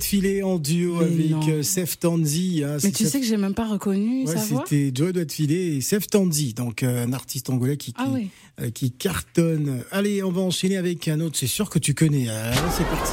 Être 0.00 0.04
filé 0.06 0.42
en 0.42 0.58
duo 0.58 0.96
Mais 1.00 1.34
avec 1.34 1.48
euh, 1.50 1.62
Sef 1.62 1.98
Tanzi. 1.98 2.62
hein, 2.64 2.78
Mais 2.82 2.90
tu 2.90 3.04
Sef- 3.04 3.08
sais 3.10 3.20
que 3.20 3.26
j'ai 3.26 3.36
même 3.36 3.52
pas 3.54 3.66
reconnu 3.68 4.24
Ouais, 4.26 4.34
sa 4.34 4.42
voix 4.46 4.64
c'était 4.66 4.90
Joey 4.94 5.12
doit 5.12 5.22
être 5.22 5.32
filé 5.32 5.76
et 5.76 5.80
Sef 5.82 6.06
Tanzi, 6.08 6.54
donc 6.54 6.82
euh, 6.82 7.04
un 7.04 7.12
artiste 7.12 7.50
angolais 7.50 7.76
qui, 7.76 7.92
qui, 7.92 8.00
Ah 8.02 8.08
oui. 8.10 8.30
euh, 8.62 8.70
qui 8.70 8.90
cartonne. 8.92 9.82
Allez, 9.92 10.22
on 10.22 10.30
va 10.32 10.40
enchaîner 10.40 10.78
avec 10.78 11.06
un 11.08 11.20
autre. 11.20 11.36
C'est 11.38 11.46
sûr 11.46 11.68
que 11.68 11.78
tu 11.78 11.92
connais. 11.92 12.28
Allez, 12.30 12.56
c'est 12.76 12.84
parti. 12.86 13.12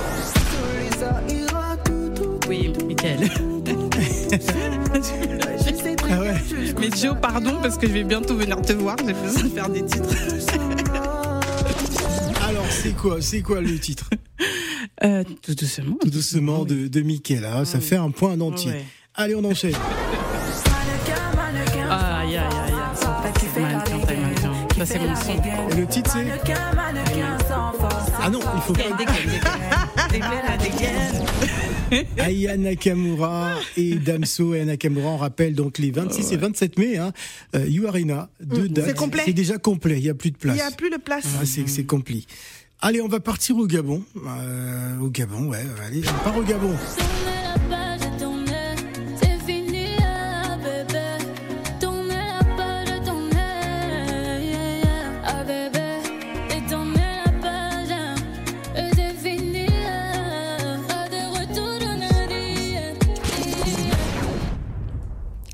Oui, 2.47 2.71
Michael. 2.87 3.29
Ah 6.09 6.19
ouais. 6.21 6.33
Mais 6.79 6.89
Joe, 6.95 7.15
pardon, 7.21 7.57
parce 7.61 7.77
que 7.77 7.85
je 7.87 7.91
vais 7.93 8.03
bientôt 8.05 8.35
venir 8.37 8.61
te 8.61 8.71
voir, 8.73 8.95
j'ai 9.05 9.13
besoin 9.13 9.43
de 9.43 9.49
faire 9.49 9.69
des 9.69 9.83
titres. 9.85 10.15
C'est 12.81 12.95
quoi, 12.95 13.21
c'est 13.21 13.41
quoi 13.41 13.61
le 13.61 13.77
titre? 13.79 14.09
Euh, 15.03 15.23
tout 15.43 15.53
doucement. 15.53 15.97
Tout 16.01 16.09
doucement 16.09 16.65
de, 16.65 16.87
de 16.87 17.01
Mickaël. 17.01 17.65
ça 17.67 17.79
fait 17.79 17.97
un 17.97 18.09
point 18.09 18.31
en 18.33 18.41
entier. 18.41 18.71
Ouais. 18.71 18.85
Allez, 19.13 19.35
on 19.35 19.43
enchaîne. 19.43 19.73
Ah, 21.89 22.19
aïe, 22.21 22.39
c'est 24.85 24.99
mon 24.99 25.15
son. 25.15 25.31
Et 25.71 25.75
le 25.75 25.85
titre, 25.87 26.11
c'est 26.11 26.25
Ah 28.21 28.29
non, 28.31 28.39
il 28.55 28.61
faut 28.61 28.73
pas. 28.73 28.81
Aya 32.23 32.57
Nakamura 32.57 33.55
et 33.77 33.95
Damso 33.95 34.53
et 34.55 34.65
Nakamura, 34.65 35.09
on 35.09 35.17
rappelle 35.17 35.53
donc 35.53 35.77
les 35.77 35.91
26 35.91 36.31
et 36.33 36.37
27 36.37 36.77
mai, 36.79 36.97
hein, 36.97 37.13
euh, 37.55 37.65
You 37.67 37.87
Arena, 37.87 38.29
deux 38.41 38.67
dates. 38.67 38.87
C'est 38.87 38.95
complet. 38.97 39.23
C'est 39.25 39.33
déjà 39.33 39.57
complet, 39.57 39.97
il 39.97 40.03
n'y 40.03 40.09
a 40.09 40.13
plus 40.15 40.31
de 40.31 40.35
Il 40.35 40.39
place. 40.39 40.55
n'y 40.55 40.61
a 40.61 40.71
plus 40.71 40.89
de 40.89 40.97
place. 40.97 41.25
Ah, 41.39 41.45
c'est 41.45 41.85
complet. 41.85 42.23
Allez, 42.79 43.01
on 43.01 43.07
va 43.07 43.19
partir 43.19 43.57
au 43.57 43.65
Gabon. 43.65 44.03
Euh, 44.15 44.99
au 44.99 45.09
Gabon, 45.09 45.49
ouais, 45.49 45.65
allez, 45.83 46.03
on 46.07 46.23
part 46.23 46.37
au 46.37 46.43
Gabon. 46.43 46.75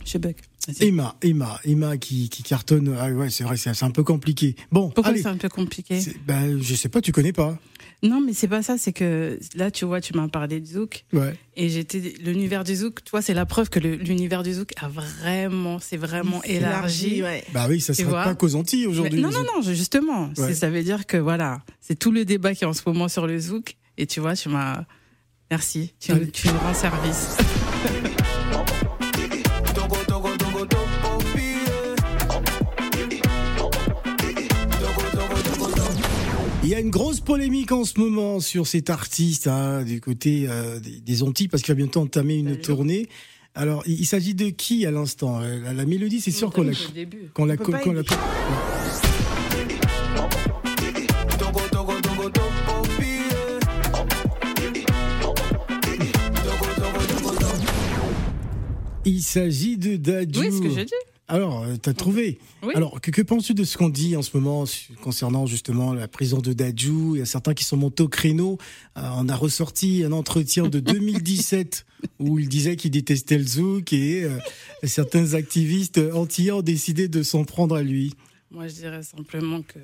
Je 0.05 0.19
bug. 0.19 0.35
Emma, 0.79 1.15
Emma, 1.21 1.59
Emma 1.65 1.97
qui, 1.97 2.29
qui 2.29 2.43
cartonne. 2.43 2.95
Ah 2.99 3.09
ouais, 3.09 3.29
c'est 3.29 3.43
vrai, 3.43 3.57
c'est 3.57 3.83
un 3.83 3.91
peu 3.91 4.03
compliqué. 4.03 4.55
Bon, 4.71 4.89
Pourquoi 4.89 5.13
c'est 5.15 5.25
un 5.27 5.37
peu 5.37 5.49
compliqué 5.49 5.99
Ben, 6.25 6.61
je 6.61 6.75
sais 6.75 6.89
pas, 6.89 7.01
tu 7.01 7.11
connais 7.11 7.33
pas. 7.33 7.57
Non, 8.01 8.19
mais 8.19 8.33
c'est 8.33 8.49
pas 8.49 8.61
ça, 8.61 8.77
c'est 8.77 8.91
que 8.91 9.39
là, 9.55 9.71
tu 9.71 9.85
vois, 9.85 10.01
tu 10.01 10.13
m'as 10.13 10.27
parlé 10.27 10.59
de 10.59 10.65
Zouk. 10.65 11.05
Ouais. 11.13 11.35
Et 11.55 11.69
j'étais 11.69 12.13
l'univers 12.21 12.63
du 12.65 12.75
zouk, 12.75 13.01
toi 13.05 13.21
c'est 13.21 13.33
la 13.33 13.45
preuve 13.45 13.69
que 13.69 13.79
l'univers 13.79 14.43
du 14.43 14.53
zouk 14.53 14.71
a 14.81 14.89
vraiment, 14.89 15.79
c'est 15.79 15.95
vraiment 15.97 16.43
élargi. 16.43 17.23
ouais. 17.23 17.45
Bah 17.53 17.67
oui, 17.69 17.79
ça 17.79 17.93
Tu 17.93 18.01
sera 18.01 18.09
vois 18.11 18.23
pas 18.23 18.35
qu'aux 18.35 18.55
Antilles 18.55 18.87
aujourd'hui. 18.87 19.21
non, 19.21 19.31
non, 19.31 19.43
non, 19.55 19.61
justement, 19.61 20.29
Ouais. 20.37 20.53
ça 20.53 20.69
veut 20.69 20.83
dire 20.83 21.05
que 21.05 21.15
voilà, 21.17 21.61
c'est 21.79 21.97
tout 21.97 22.11
le 22.11 22.25
débat 22.25 22.53
qui 22.53 22.65
est 22.65 22.67
en 22.67 22.73
ce 22.73 22.81
moment 22.85 23.07
sur 23.07 23.25
le 23.27 23.39
zouk. 23.39 23.77
Et 23.97 24.05
tu 24.05 24.19
vois, 24.19 24.35
tu 24.35 24.49
m'as, 24.49 24.83
merci, 25.51 25.93
tu 25.99 26.11
me 26.13 26.57
rends 26.59 26.73
service. 26.73 27.37
Il 36.63 36.69
y 36.69 36.75
a 36.75 36.79
une 36.79 36.91
grosse 36.91 37.19
polémique 37.19 37.71
en 37.73 37.83
ce 37.83 37.99
moment 37.99 38.39
sur 38.39 38.67
cet 38.67 38.89
artiste 38.89 39.47
hein, 39.47 39.83
du 39.83 39.99
côté 39.99 40.45
euh, 40.47 40.79
des, 40.79 41.01
des 41.01 41.23
Antilles 41.23 41.49
parce 41.49 41.61
qu'il 41.61 41.73
va 41.73 41.77
bientôt 41.77 41.99
entamer 42.01 42.35
une 42.35 42.49
Salut. 42.51 42.61
tournée. 42.61 43.09
Alors, 43.53 43.83
il, 43.85 43.99
il 43.99 44.05
s'agit 44.05 44.33
de 44.33 44.49
qui 44.49 44.85
à 44.85 44.91
l'instant? 44.91 45.39
La, 45.39 45.73
la 45.73 45.85
mélodie, 45.85 46.21
c'est 46.21 46.31
sûr 46.31 46.51
qu'on 46.51 46.63
la, 46.63 46.71
qu'on 47.33 47.45
la, 47.45 47.57
qu'on 47.57 47.91
la- 47.91 48.03
Il 59.05 59.21
s'agit 59.21 59.77
de 59.77 59.97
Dadju. 59.97 60.39
Oui, 60.39 60.51
ce 60.51 60.61
que 60.61 60.69
j'ai 60.69 60.85
dit. 60.85 60.93
Alors, 61.33 61.63
euh, 61.63 61.77
t'as 61.81 61.93
trouvé. 61.93 62.37
Oui. 62.61 62.73
Alors, 62.75 63.01
que, 63.01 63.09
que 63.09 63.23
penses-tu 63.23 63.55
de 63.55 63.63
ce 63.63 63.75
qu'on 63.75 63.89
dit 63.89 64.15
en 64.15 64.21
ce 64.21 64.37
moment 64.37 64.65
concernant 65.01 65.47
justement 65.47 65.91
la 65.91 66.07
prison 66.07 66.37
de 66.37 66.53
Dadju 66.53 67.13
Il 67.15 67.17
y 67.17 67.21
a 67.23 67.25
certains 67.25 67.55
qui 67.55 67.63
sont 67.63 67.75
montés 67.75 68.03
au 68.03 68.07
créneau. 68.07 68.59
Euh, 68.99 69.01
on 69.15 69.27
a 69.27 69.35
ressorti 69.35 70.03
un 70.03 70.11
entretien 70.11 70.67
de 70.67 70.79
2017 70.79 71.87
où 72.19 72.37
il 72.37 72.47
disait 72.49 72.75
qu'il 72.75 72.91
détestait 72.91 73.39
le 73.39 73.47
zouk 73.47 73.93
et 73.93 74.25
euh, 74.25 74.37
certains 74.83 75.33
activistes 75.33 75.99
antillais 76.13 76.51
ont 76.51 76.61
décidé 76.61 77.07
de 77.07 77.23
s'en 77.23 77.45
prendre 77.45 77.77
à 77.77 77.81
lui. 77.81 78.13
Moi, 78.51 78.67
je 78.67 78.75
dirais 78.75 79.01
simplement 79.01 79.63
que. 79.63 79.79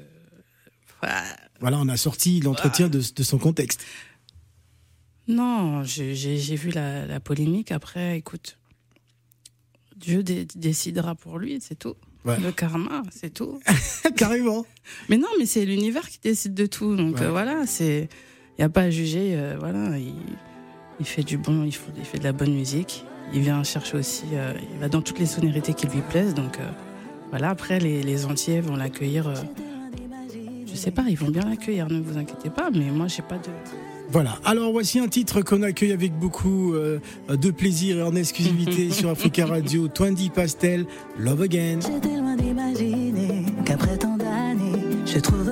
Voilà. 1.01 1.23
Voilà, 1.61 1.79
on 1.79 1.89
a 1.89 1.97
sorti 1.97 2.41
l'entretien 2.41 2.89
de, 2.89 3.01
de 3.15 3.23
son 3.23 3.39
contexte. 3.39 3.83
Non, 5.27 5.83
j'ai 5.83 6.55
vu 6.55 6.69
la, 6.69 7.07
la 7.07 7.19
polémique. 7.19 7.71
Après, 7.71 8.19
écoute, 8.19 8.59
Dieu 9.99 10.23
dé- 10.23 10.47
décidera 10.55 11.15
pour 11.15 11.37
lui, 11.39 11.59
c'est 11.61 11.77
tout. 11.77 11.95
Ouais. 12.25 12.37
Le 12.39 12.51
karma, 12.51 13.03
c'est 13.11 13.33
tout. 13.33 13.59
Carrément. 14.17 14.65
mais 15.09 15.17
non, 15.17 15.27
mais 15.39 15.45
c'est 15.45 15.65
l'univers 15.65 16.07
qui 16.09 16.19
décide 16.21 16.53
de 16.53 16.65
tout. 16.65 16.95
Donc 16.95 17.15
Ouais. 17.17 17.23
euh, 17.23 17.31
voilà, 17.31 17.65
c'est. 17.65 18.09
Il 18.57 18.61
n'y 18.61 18.65
a 18.65 18.69
pas 18.69 18.81
à 18.83 18.89
juger. 18.89 19.35
euh, 19.35 19.55
voilà, 19.59 19.97
il, 19.97 20.13
il 20.99 21.05
fait 21.05 21.23
du 21.23 21.37
bon, 21.37 21.63
il 21.63 21.71
fait, 21.73 21.91
il 21.97 22.03
fait 22.05 22.19
de 22.19 22.23
la 22.25 22.33
bonne 22.33 22.53
musique. 22.53 23.05
Il 23.33 23.41
vient 23.41 23.63
chercher 23.63 23.97
aussi. 23.97 24.23
euh, 24.33 24.53
il 24.73 24.79
va 24.79 24.89
dans 24.89 25.01
toutes 25.01 25.19
les 25.19 25.25
sonorités 25.27 25.73
qui 25.73 25.87
lui 25.87 26.01
plaisent. 26.09 26.33
Donc 26.33 26.57
voilà, 27.29 27.49
après, 27.51 27.79
les, 27.79 28.01
les 28.03 28.25
entiers 28.25 28.59
vont 28.59 28.75
l'accueillir. 28.75 29.31
je 30.67 30.75
sais 30.75 30.91
pas, 30.91 31.03
ils 31.07 31.17
vont 31.17 31.29
bien 31.29 31.43
l'accueillir, 31.47 31.87
ne 31.89 31.99
vous 31.99 32.17
inquiétez 32.17 32.49
pas. 32.49 32.69
Mais 32.71 32.89
moi, 32.91 33.07
j'ai 33.07 33.21
pas 33.21 33.37
de. 33.37 33.49
Voilà. 34.11 34.39
Alors 34.43 34.71
voici 34.71 34.99
un 34.99 35.07
titre 35.07 35.41
qu'on 35.41 35.61
accueille 35.61 35.91
avec 35.91 36.17
beaucoup 36.17 36.73
euh, 36.73 36.99
de 37.29 37.51
plaisir 37.51 37.97
et 37.99 38.03
en 38.03 38.15
exclusivité 38.15 38.89
sur 38.91 39.09
Africa 39.09 39.45
Radio. 39.45 39.87
Twenty 39.87 40.29
Pastel, 40.29 40.85
Love 41.17 41.43
Again. 41.43 41.79
J'étais 41.81 42.15
loin 42.17 42.35
d'imaginer 42.35 43.45
qu'après 43.65 43.97
tant 43.97 44.17
d'années, 44.17 44.81
je 45.05 45.19
trouverais 45.19 45.48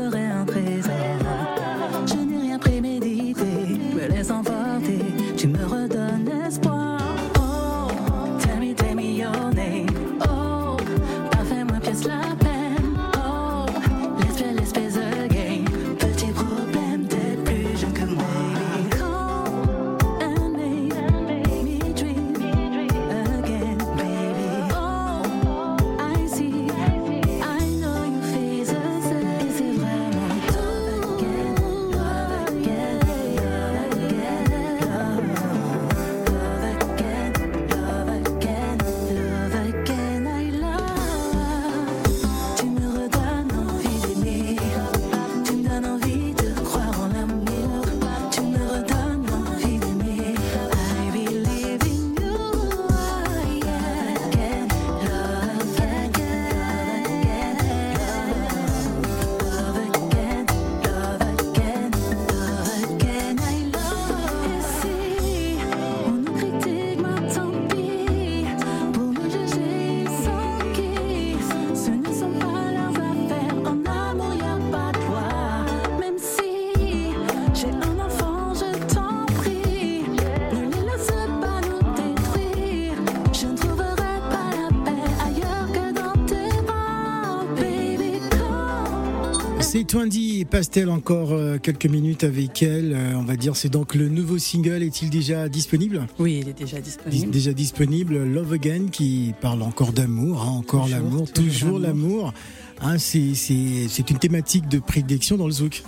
Pastel 90.58 90.89
encore 90.89 91.34
euh, 91.34 91.60
quelques 91.60 91.86
minutes 91.86 92.24
avec 92.24 92.63
elle. 92.63 92.91
Euh, 92.96 93.13
on 93.15 93.22
va 93.22 93.36
dire 93.36 93.56
c'est 93.56 93.70
donc 93.70 93.93
le 93.93 94.10
nouveau 94.10 94.39
single. 94.39 94.82
Est-il 94.82 95.12
déjà 95.12 95.48
disponible? 95.50 96.08
Oui, 96.17 96.39
il 96.41 96.50
est 96.50 96.58
déjà 96.58 96.78
Dis- 96.78 96.86
disponible. 96.98 97.30
Déjà 97.32 97.54
disponible. 97.54 98.24
Love 98.24 98.54
Again 98.54 98.88
qui 98.91 99.36
parle 99.39 99.62
encore 99.62 99.93
d'amour, 99.93 100.41
hein, 100.41 100.50
encore 100.58 100.88
l'amour, 100.89 101.32
toujours 101.32 101.78
l'amour. 101.78 102.34
Hein, 102.82 102.98
c'est 102.98 104.10
une 104.10 104.17
thématique 104.17 104.67
de 104.67 104.80
prédilection 104.80 105.38
dans 105.38 105.46
le 105.46 105.52
zouk. 105.52 105.84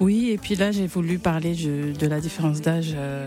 Oui, 0.00 0.28
et 0.32 0.36
puis 0.36 0.54
là, 0.54 0.70
j'ai 0.70 0.86
voulu 0.86 1.18
parler 1.18 1.54
de, 1.54 1.98
de 1.98 2.06
la 2.06 2.20
différence 2.20 2.60
d'âge 2.60 2.92
euh, 2.94 3.26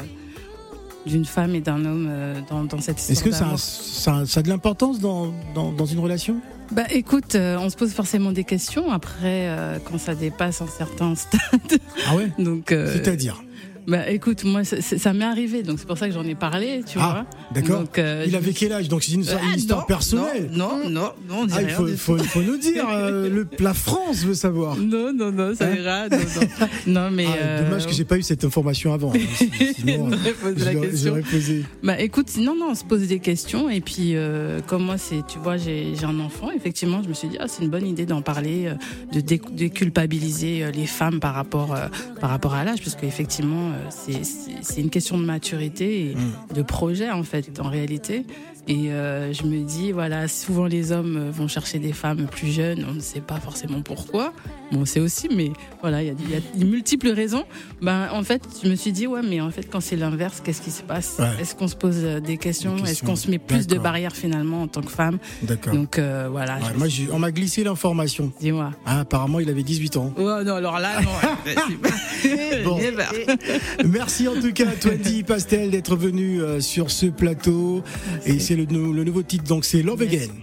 d'une 1.05 1.25
femme 1.25 1.53
et 1.55 1.61
d'un 1.61 1.83
homme 1.85 2.07
euh, 2.09 2.39
dans, 2.49 2.63
dans 2.63 2.79
cette 2.81 2.99
histoire. 2.99 3.17
Est-ce 3.17 3.23
que 3.23 3.31
ça 3.31 3.49
a, 3.53 3.57
ça, 3.57 4.15
a- 4.19 4.25
ça 4.25 4.39
a 4.39 4.43
de 4.43 4.49
l'importance 4.49 4.99
dans, 4.99 5.33
dans, 5.53 5.71
dans 5.71 5.85
une 5.85 5.99
relation? 5.99 6.37
Bah 6.71 6.83
écoute, 6.91 7.35
euh, 7.35 7.57
on 7.59 7.69
se 7.69 7.75
pose 7.75 7.91
forcément 7.93 8.31
des 8.31 8.45
questions 8.45 8.91
après 8.91 9.47
euh, 9.49 9.77
quand 9.83 9.99
ça 9.99 10.15
dépasse 10.15 10.61
un 10.61 10.67
certain 10.67 11.13
stade. 11.15 11.79
Ah 12.07 12.15
ouais? 12.15 12.31
Donc, 12.39 12.71
euh, 12.71 12.91
C'est-à-dire? 12.93 13.43
Bah 13.88 14.10
écoute, 14.10 14.43
moi 14.43 14.63
ça, 14.63 15.13
m'est 15.13 15.26
arrivé, 15.26 15.63
donc 15.63 15.80
c'est 15.80 15.88
pour 15.88 15.98
ça 15.98 16.08
que 16.08 16.13
j'en 16.13 16.24
ai 16.24 16.36
parlé, 16.36 16.84
tu 16.88 16.98
Ah, 17.02 17.26
vois. 17.26 17.52
d'accord. 17.54 17.84
Euh, 17.98 18.24
Il 18.28 18.36
avait 18.36 18.54
quel 18.54 18.72
âge? 18.74 18.88
Donc 18.88 19.04
c'est 19.04 19.12
une, 19.13 19.22
une 19.24 19.28
Ah, 19.30 19.56
histoire 19.56 19.82
non, 19.82 19.86
personnelle. 19.86 20.50
Non, 20.54 20.89
non, 20.89 21.12
non, 21.28 21.36
on 21.41 21.46
dit 21.46 21.54
Ah, 21.58 21.62
il 21.62 21.98
faut, 21.98 22.15
nous 22.41 22.58
dire, 22.58 22.86
euh, 22.89 23.30
le, 23.30 23.48
la 23.60 23.74
France 23.74 24.24
veut 24.24 24.34
savoir. 24.34 24.78
Non, 24.93 25.12
non, 25.13 25.32
non, 25.32 25.54
ça 25.56 25.65
Hein 25.67 25.76
ira. 25.76 26.10
Non, 26.10 26.17
non. 26.17 26.67
non 27.06 27.12
mais. 27.12 27.26
Ah, 27.28 27.36
euh, 27.43 27.63
Dommage 27.69 27.86
que 27.88 27.93
j'ai 27.93 28.06
pas 28.06 28.17
eu 28.17 28.22
cette 28.24 28.43
information 28.43 28.93
avant. 28.93 29.12
hein. 29.13 29.19
Sinon, 29.76 30.12
euh, 30.12 30.15
aurait 30.15 30.32
posé 30.34 30.65
la 30.65 30.72
j'aurais- 30.74 30.88
question. 30.88 31.10
j'aurais 31.10 31.22
posé. 31.22 31.63
Bah 31.84 32.00
écoute, 32.00 32.28
non, 32.38 32.56
non, 32.56 32.67
on 32.72 32.76
se 32.76 32.84
pose 32.86 33.08
des 33.08 33.19
questions 33.19 33.69
et 33.69 33.82
puis 33.82 34.15
euh, 34.15 34.60
comme 34.67 34.84
moi, 34.84 34.98
c'est, 34.98 35.26
tu 35.28 35.39
vois, 35.39 35.58
j'ai, 35.58 35.93
un 36.04 36.19
enfant, 36.19 36.52
effectivement, 36.56 37.02
je 37.04 37.10
me 37.10 37.13
suis 37.13 37.28
dit, 37.28 37.38
ah, 37.39 37.48
c'est 37.48 37.63
une 37.63 37.69
bonne 37.69 37.88
idée 37.88 38.06
d'en 38.06 38.22
parler, 38.22 38.67
euh, 38.67 38.74
de 39.13 39.19
dé- 39.22 39.41
déculpabiliser 39.52 40.63
euh, 40.63 40.72
les 40.72 40.86
femmes 40.86 41.19
par 41.19 41.34
rapport, 41.34 41.74
euh, 41.76 41.88
par 42.19 42.30
rapport 42.30 42.54
à 42.54 42.63
l'âge, 42.63 42.82
parce 42.84 42.96
qu'effectivement, 42.96 43.69
euh, 43.72 43.72
c'est, 43.89 44.23
c'est, 44.23 44.81
une 44.81 44.89
question 44.89 45.17
de 45.17 45.25
maturité 45.25 46.12
et 46.12 46.15
Mm. 46.15 46.55
de 46.55 46.62
projet, 46.62 47.09
en 47.09 47.23
fait, 47.23 47.59
en 47.59 47.69
réalité. 47.69 48.25
Et 48.67 48.91
euh, 48.91 49.34
je 49.34 49.43
me 49.43 49.62
dis, 49.63 49.91
voilà, 49.91 50.28
souvent 50.30 50.65
les 50.65 50.91
hommes 50.93 51.17
euh, 51.17 51.32
vont 51.32 51.49
chercher 51.49 51.80
des 51.80 51.91
femmes 51.91 52.28
plus 52.32 52.47
jeunes, 52.52 52.86
on 52.89 52.93
ne 52.93 52.99
sait 53.02 53.19
pas 53.19 53.39
forcément 53.39 53.82
pourquoi. 53.82 54.32
Bon, 54.71 54.80
on 54.82 54.86
sait 54.86 55.02
aussi, 55.02 55.28
mais 55.36 55.52
voilà, 55.82 56.02
il 56.02 56.08
y 56.08 56.12
a, 56.12 56.13
il 56.17 56.30
y 56.32 56.36
a 56.36 56.39
de 56.58 56.65
multiples 56.65 57.10
raisons. 57.10 57.43
Ben, 57.82 58.08
en 58.13 58.23
fait, 58.23 58.41
je 58.63 58.69
me 58.69 58.76
suis 58.76 58.93
dit, 58.93 59.06
ouais, 59.06 59.21
mais 59.21 59.41
en 59.41 59.52
fait, 59.52 59.69
quand 59.69 59.82
c'est 59.82 59.97
l'inverse, 59.97 60.41
qu'est-ce 60.41 60.62
qui 60.62 60.71
se 60.71 60.82
passe? 60.82 61.17
Ouais. 61.19 61.41
Est-ce 61.41 61.56
qu'on 61.56 61.67
se 61.67 61.76
pose 61.76 61.97
euh, 62.04 62.19
des 62.21 62.38
questions, 62.38 62.78
Est-ce 62.86 63.04
qu'on 63.04 63.17
se 63.17 63.30
met 63.30 63.38
plus 63.38 63.67
de 63.67 63.78
barrières 63.78 64.15
finalement 64.15 64.62
en 64.62 64.67
tant 64.67 64.82
que 64.82 64.91
femme? 64.91 65.17
D'accord. 65.41 65.73
Donc 65.73 65.99
euh, 65.99 66.30
voilà, 66.32 66.56
Ouais, 66.56 66.78
moi, 66.78 66.88
on 67.12 67.19
m'a 67.19 67.32
glissé 67.32 67.63
l'information. 67.65 68.32
dis-moi. 68.39 68.71
Ah, 68.86 69.02
apparemment, 69.02 69.41
il 69.41 69.49
avait 69.49 69.63
18 69.63 69.97
ans. 69.97 70.13
Oh 70.17 70.21
non, 70.21 70.56
alors 70.56 70.80
là, 70.80 71.02
non. 71.02 71.10
Bon. 72.63 72.80
Merci 73.86 74.28
en 74.28 74.39
tout 74.39 74.54
cas, 74.54 74.67
Twenty 74.80 75.23
Pastel, 75.23 75.69
d'être 75.71 75.95
venu 75.95 76.41
euh, 76.41 76.62
sur 76.62 76.91
ce 76.91 77.08
plateau. 77.08 77.84
Et 78.26 78.39
c'est 78.53 78.71
le, 78.71 78.91
le 78.91 79.03
nouveau 79.03 79.23
titre, 79.23 79.45
donc 79.45 79.65
c'est 79.65 79.81
Love. 79.81 80.01
Again. 80.01 80.33